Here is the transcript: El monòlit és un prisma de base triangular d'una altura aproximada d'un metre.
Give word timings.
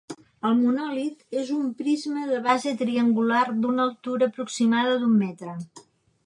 El 0.49 0.53
monòlit 0.59 1.35
és 1.41 1.51
un 1.55 1.67
prisma 1.81 2.23
de 2.29 2.39
base 2.47 2.73
triangular 2.79 3.43
d'una 3.67 3.85
altura 3.89 4.31
aproximada 4.33 4.97
d'un 5.05 5.15
metre. 5.21 5.55